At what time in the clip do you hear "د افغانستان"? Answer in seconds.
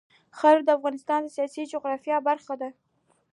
0.65-1.19